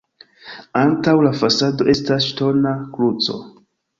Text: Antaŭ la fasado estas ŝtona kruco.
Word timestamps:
Antaŭ 0.79 1.13
la 1.25 1.33
fasado 1.41 1.87
estas 1.95 2.27
ŝtona 2.31 2.75
kruco. 2.97 3.37